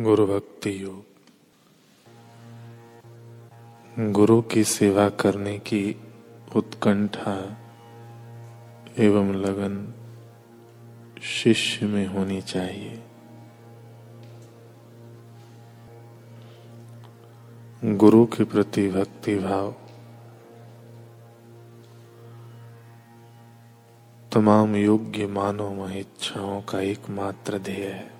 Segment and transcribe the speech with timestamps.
[0.00, 1.04] गुरु भक्ति योग
[4.12, 5.96] गुरु की सेवा करने की
[6.56, 7.56] उत्कंठा
[8.98, 9.94] एवं लगन
[11.22, 13.02] शिष्य में होनी चाहिए।
[17.84, 19.74] गुरु के प्रति भक्ति भाव
[24.32, 28.11] तमाम योग्य मानव इच्छाओं का एकमात्र ध्येय है।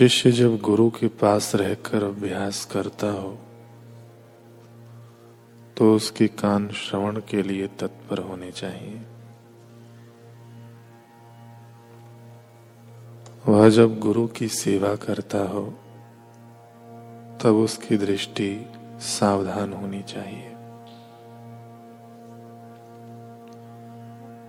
[0.00, 3.38] शिष्य जब गुरु के पास रहकर अभ्यास करता हो
[5.76, 9.02] तो उसके कान श्रवण के लिए तत्पर होने चाहिए।
[13.48, 15.62] वह जब गुरु की सेवा करता हो,
[17.42, 18.66] तब उसकी दृष्टि
[19.00, 20.50] सावधान होनी चाहिए।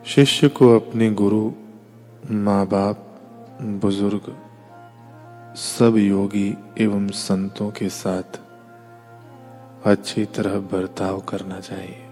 [0.05, 1.51] शिष्य को अपने गुरु,
[2.31, 3.19] माँ बाप,
[3.61, 4.50] बुज़ुर्ग
[5.55, 8.39] सब योगी एवं संतों के साथ
[9.85, 12.07] अच्छी तरह बर्ताव करना चाहिए।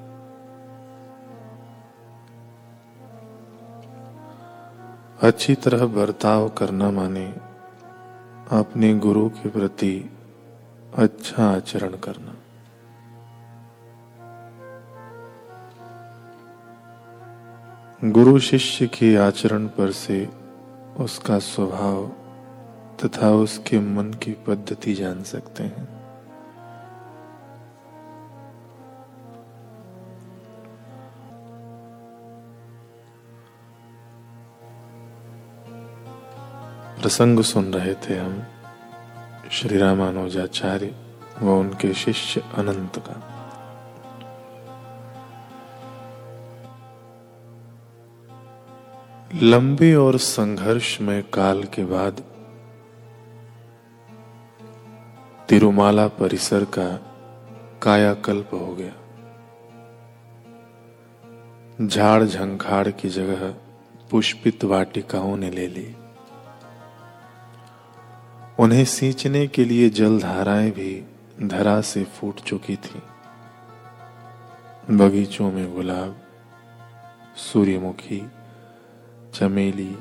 [5.21, 7.25] अच्छी तरह बर्ताव करना माने
[8.51, 10.09] अपने गुरु के प्रति
[10.95, 12.35] अच्छा आचरण करना।
[18.09, 20.29] गुरु शिष्य के आचरण पर से
[20.99, 22.11] उसका स्वभाव
[23.03, 25.99] तथा उसके मन की पद्धति जान सकते हैं।
[37.01, 38.43] प्रसंग सुन रहे थे हम
[39.51, 40.95] श्री रामानुजाचार्य
[41.41, 43.35] व उनके शिष्य अनंत का।
[49.33, 52.23] लंबे और संघर्षमय काल के बाद
[55.49, 56.95] तिरुमाला परिसर का
[57.81, 58.93] कायाकल्प हो गया।
[61.87, 63.55] झाड़ झंखाड़ की जगह
[64.11, 65.95] पुष्पित वाटिकाओं ने ले ली।
[68.59, 71.05] उन्हें सींचने के लिए जल धाराएँ भी
[71.41, 73.01] धरा से फूट चुकी थी।
[74.95, 76.17] बगीचों में गुलाब,
[77.37, 78.27] सूर्यमुखी,
[79.33, 79.97] चमेली,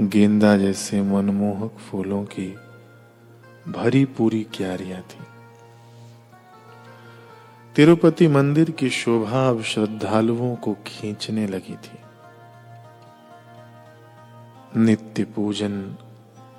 [0.00, 2.56] गेंदा जैसे मनमोहक फूलों की
[3.68, 5.24] भरी पूरी क्यारियाँ थी।
[7.76, 11.98] तिरुपति मंदिर की शोभा अब श्रद्धालुओं को खींचने लगी थी।
[14.76, 15.96] नित्य पूजन,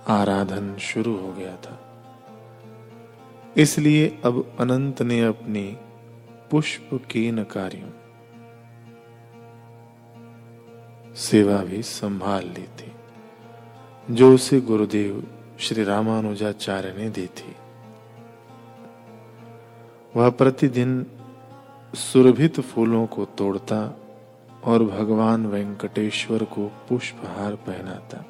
[0.08, 1.80] आराधन शुरू हो गया था।
[3.58, 5.78] इसलिए अब अनंत ने अपनी
[6.52, 7.90] पुष्प केन कार्यों
[11.16, 12.92] सेवा भी संभाल ली थी,
[14.12, 17.56] जो उसे गुरुदेव श्री रामानुजाचार्य ने दी थी।
[20.16, 21.06] वह प्रतिदिन
[21.94, 24.00] सुरभित फूलों को तोड़ता
[24.64, 28.25] और भगवान वेंकटेश्वर को पुष्पहार पहनाता,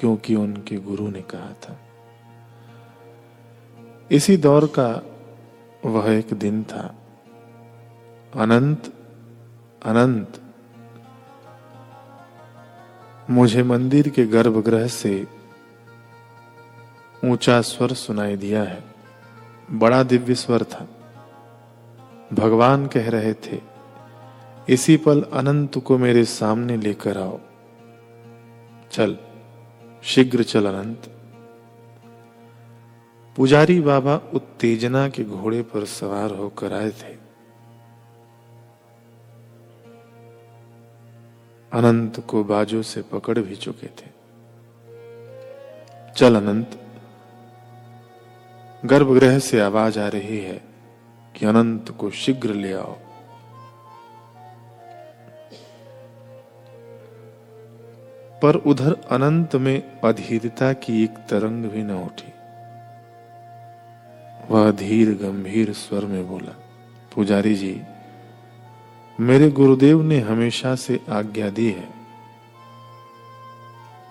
[0.00, 1.78] क्योंकि उनके गुरु ने कहा था।
[4.10, 5.02] इसी दौर का
[5.84, 6.94] वह एक दिन था।
[8.34, 8.92] अनंत
[9.82, 10.40] अनंत।
[13.30, 15.39] मुझे मंदिर के गर्भगृह से
[17.24, 18.84] ऊँचा स्वर सुनाई दिया है।
[19.70, 20.88] बड़ा दिव्य स्वर था।
[22.32, 23.60] भगवान कह रहे थे,
[24.68, 27.40] इसी पल अनंत को मेरे सामने लेकर आओ।
[28.92, 29.18] चल,
[30.02, 31.16] शीघ्र चल अनंत।
[33.36, 37.20] पुजारी बाबा उत्तेजना के घोड़े पर सवार होकर आए थे।
[41.72, 44.20] अनंत को बाजू से पकड़ भी चुके थे।
[46.16, 46.86] चल अनंत।
[48.84, 50.60] गर्भगृह से आवाज़ आ रही है
[51.36, 52.96] कि अनंत को शीघ्र ले आओ।
[58.42, 62.32] पर उधर अनंत में अधीरता की एक तरंग भी न उठी।
[64.50, 66.54] वह धीर गंभीर स्वर में बोला,
[67.14, 67.82] पुजारी जी,
[69.20, 71.88] मेरे गुरुदेव ने हमेशा से आज्ञा दी है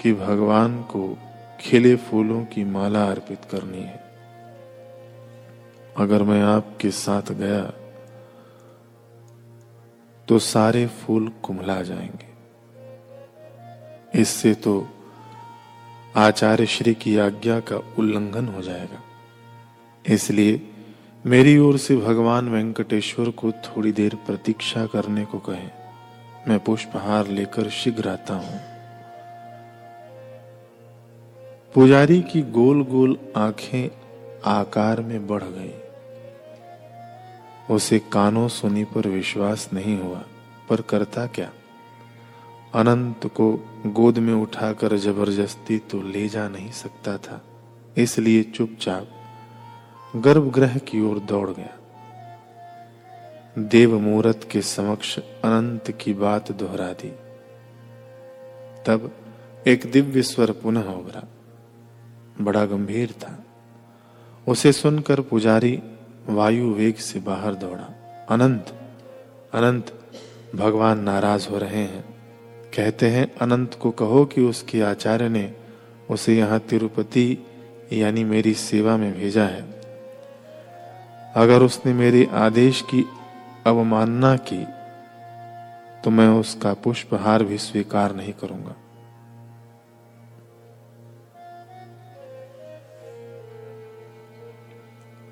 [0.01, 1.18] कि भगवान को
[1.60, 4.08] खिले फूलों की माला अर्पित करनी है।
[5.97, 7.62] अगर मैं आपके साथ गया
[10.27, 12.30] तो सारे फूल कुमला जाएँगे।
[14.21, 14.88] इससे तो
[16.15, 19.01] आचार्य श्री की आज्ञा का उल्लंघन हो जाएगा।
[20.06, 20.62] इसलिए
[21.25, 25.71] मेरी ओर से भगवान वेंकटेश्वर को थोड़ी देर प्रतीक्षा करने को कहें।
[26.47, 28.59] मैं पुष्पहार लेकर शीघ्र आता हूँ।
[31.74, 33.99] पुजारी की गोल गोल आँखें
[34.45, 35.74] आकार में बढ़ गई।
[37.69, 40.24] उसे कानों सुनी पर विश्वास नहीं हुआ,
[40.69, 41.51] पर करता क्या?
[42.75, 43.51] अनंत को
[43.88, 47.41] गोद में उठाकर ज़बरदस्ती तो ले जा नहीं सकता था,
[47.97, 49.07] इसलिए चुपचाप
[50.15, 51.75] गर्भगृह की ओर दौड़ गया।
[53.57, 57.09] देव मूर्त के समक्ष अनंत की बात दोहरा दी।
[58.88, 59.12] तब
[59.68, 61.27] एक दिव्य स्वर पुनः उभरा।
[62.42, 63.44] बड़ा गंभीर था।
[64.50, 65.80] उसे सुनकर पुजारी
[66.30, 67.88] वायु वेग से बाहर दौड़ा।
[68.30, 68.75] अनंत
[69.54, 69.94] अनंत,
[70.56, 72.04] भगवान नाराज़ हो रहे हैं।
[72.75, 75.54] कहते हैं, अनंत को कहो कि उसके आचार्य ने
[76.10, 77.38] उसे यहाँ तिरुपति
[77.94, 79.62] यानी मेरी सेवा में भेजा है।
[81.36, 83.06] अगर उसने मेरे आदेश की
[83.68, 84.66] अवमानना की
[86.04, 88.75] तो मैं उसका पुष्पहार भी स्वीकार नहीं करूँगा।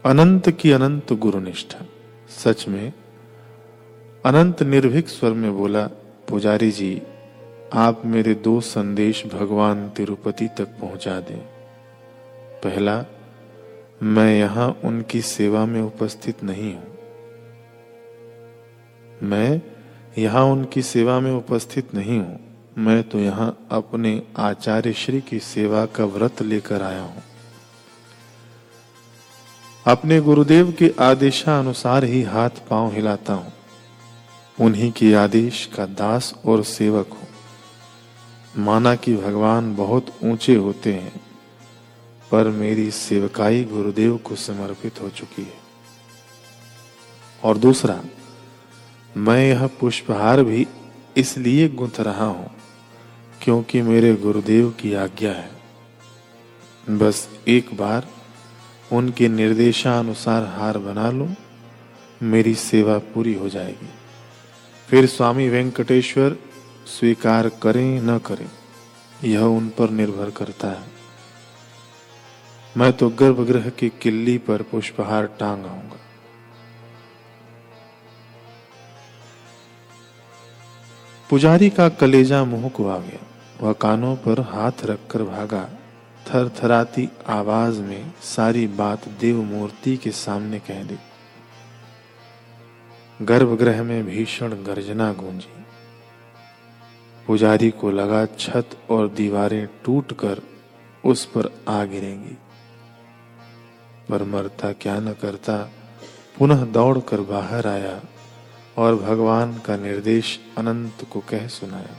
[0.07, 1.86] अनंत की अनंत गुरुनिष्ठा।
[2.30, 2.94] सच में,
[4.25, 5.88] अनंत निर्भीक स्वर में बोला,
[6.30, 7.01] पुजारी जी,
[7.74, 11.39] आप मेरे दो संदेश भगवान तिरुपति तक पहुँचा दें।
[12.63, 13.06] पहला,
[14.04, 16.98] मैं यहाँ उनकी सेवा में उपस्थित नहीं हूँ।
[19.24, 19.62] मैं
[20.18, 22.39] यहाँ उनकी सेवा में उपस्थित नहीं हूँ।
[22.77, 27.24] मैं तो यहाँ अपने आचार्य श्री की सेवा का व्रत लेकर आया हूँ।
[29.88, 33.54] अपने गुरुदेव के आदेशानुसार ही हाथ पाँव हिलाता हूँ।
[34.62, 41.22] उन्हीं के आदेश का दास और सेवक हूँ। माना कि भगवान बहुत ऊँचे होते हैं,
[42.31, 45.60] पर मेरी सेवकाई गुरुदेव को समर्पित हो चुकी है।
[47.44, 48.01] और दूसरा,
[49.18, 50.68] मैं यह पुष्पहार भी
[51.18, 52.51] इसलिए गुंथ रहा हूँ
[53.42, 55.51] क्योंकि मेरे गुरुदेव की आज्ञा है।
[56.89, 58.07] बस एक बार
[58.92, 61.36] उनके निर्देशानुसार हार बना लूँ,
[62.22, 63.89] मेरी सेवा पूरी हो जाएगी।
[64.89, 66.38] फिर स्वामी वेंकटेश्वर
[66.89, 68.50] स्वीकार करें न करें,
[69.24, 70.95] यह उन पर निर्भर करता है।
[72.78, 76.00] मैं तो गर्भगृह की किल्ली पर पुष्पहार टांग आऊँगा।
[81.30, 83.19] पुजारी का कलेजा मुँह को आ गया,
[83.62, 85.68] वह कानों पर हाथ रखकर भागा।
[86.27, 90.97] थर थराती आवाज़ में सारी बात देव मूर्ति के सामने कह दी।
[93.21, 95.63] गर्भगृह में भीषण गर्जना गूंजी।
[97.27, 100.41] पुजारी को लगा छत और दीवारें टूटकर
[101.06, 102.38] उस पर आ गिरेंगी।
[104.09, 105.71] पर मरता क्या न करता,
[106.38, 108.01] पुनः दौड़कर बाहर आया
[108.77, 111.97] और भगवान का निर्देश अनंत को कह सुनाया।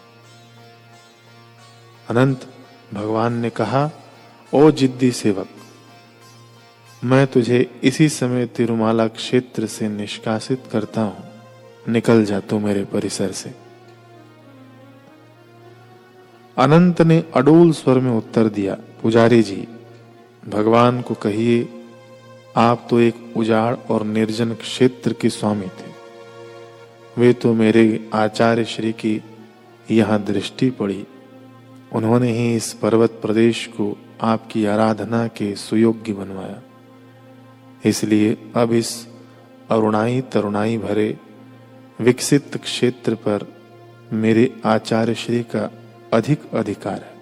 [2.11, 2.55] अनंत,
[2.95, 3.91] भगवान ने कहा
[4.53, 5.49] ओ जिद्दी सेवक,
[7.05, 13.33] मैं तुझे इसी समय तिरुमाला क्षेत्र से निष्कासित करता हूँ। निकल जा तू मेरे परिसर
[13.33, 13.53] से।
[16.57, 19.67] अनंत ने अडोल स्वर में उत्तर दिया, पुजारी जी,
[20.49, 21.69] भगवान को कहिए,
[22.57, 25.93] आप तो एक उजाड़ और निर्जन क्षेत्र के स्वामी थे।
[27.17, 29.21] वे तो मेरे आचार्य श्री की
[29.91, 31.07] यहाँ दृष्टि पड़ी।
[31.93, 36.63] उन्होंने ही इस पर्वत प्रदेश को आपकी आराधना के सुयोग्य बनवाया।
[37.85, 38.91] इसलिए अब इस
[39.71, 41.17] अरुणाई तरुणाई भरे
[42.01, 43.47] विकसित क्षेत्र पर
[44.13, 45.71] मेरे आचार्य श्री का
[46.13, 47.17] अधिक अधिकार है।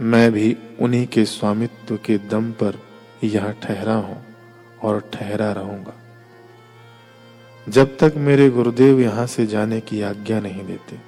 [0.00, 2.78] मैं भी उन्हीं के स्वामित्व के दम पर
[3.24, 4.24] यहाँ ठहरा हूँ
[4.82, 5.94] और ठहरा रहूँगा।
[7.66, 11.07] जब तक मेरे गुरुदेव यहाँ से जाने की आज्ञा नहीं देते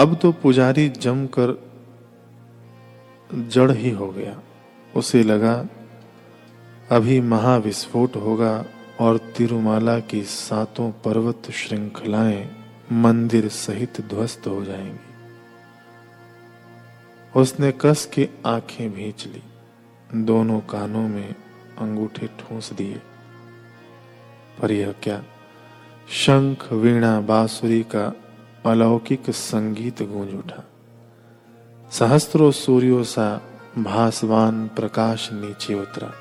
[0.00, 1.70] अब तो पुजारी जमकर
[3.34, 4.40] जड़ ही हो गया।
[4.96, 5.66] उसे लगा,
[6.90, 8.64] अभी महाविस्फोट होगा
[9.00, 12.56] और तिरुमाला की सातों पर्वत श्रृंखलाएँ
[12.92, 14.98] मंदिर सहित ध्वस्त हो जाएँगी।
[17.40, 19.42] उसने कस के आँखें भींच ली।
[20.24, 21.34] दोनों कानों में
[21.78, 23.00] अंगूठे ठूंस दिए।
[24.62, 25.24] पर यह क्या?
[26.10, 28.14] शंख, वीणा, बांसुरी का
[28.66, 30.64] अलौकिक संगीत गूंज उठा।
[31.90, 33.40] सहस्त्रों सूर्यों सा
[33.78, 36.12] भासवान प्रकाश नीचे उतरा।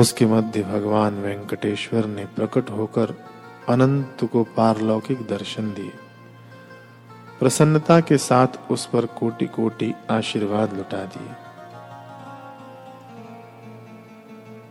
[0.00, 3.14] उसके मध्य भगवान वेंकटेश्वर ने प्रकट होकर
[3.68, 5.92] अनंत को पारलौकिक दर्शन दिए।
[7.40, 11.34] प्रसन्नता के साथ उस पर कोटि कोटि आशीर्वाद लुटा दिए।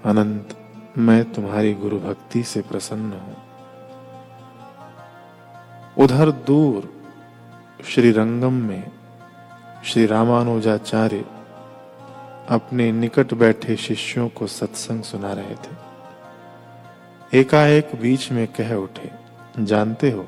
[0.06, 0.58] अनंत,
[0.98, 3.41] मैं तुम्हारी गुरु भक्ति से प्रसन्न हूँ।
[5.98, 6.94] उधर दूर
[7.86, 8.92] श्री रंगम में
[9.86, 11.26] श्री रामानुजाचार्य
[12.50, 15.92] अपने निकट बैठे शिष्यों को सत्संग सुना रहे थे।
[17.40, 19.12] एकाएक बीच में कह उठे,
[19.60, 20.28] जानते हो,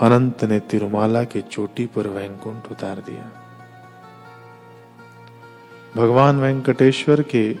[0.00, 3.32] अनंत ने तिरुमाला की चोटी पर वैंकुंठ उतार दिया।
[5.96, 7.56] भगवान वेंकटेश्वर के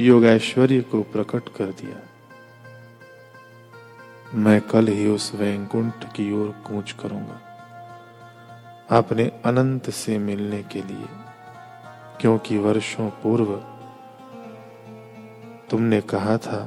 [0.00, 1.96] योगैश्वर्य को प्रकट कर दिया।
[4.34, 7.40] मैं कल ही उस वैकुंठ की ओर कूच करूँगा,
[8.90, 11.08] अपने अनंत से मिलने के लिए,
[12.20, 13.54] क्योंकि वर्षों पूर्व
[15.70, 16.60] तुमने कहा था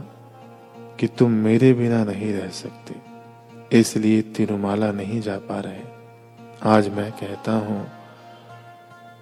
[0.99, 2.95] कि तुम मेरे बिना नहीं रह सकते,
[3.71, 5.83] इसलिए तिरुमाला नहीं जा पा रहे।
[6.69, 7.85] आज मैं कहता हूँ,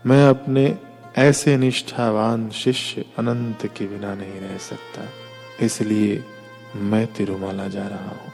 [0.05, 0.65] मैं अपने
[1.19, 5.07] ऐसे निष्ठावान शिष्य अनंत के बिना नहीं रह सकता,
[5.61, 6.23] इसलिए
[6.75, 8.32] मैं तिरुमाला जा रहा हूँ।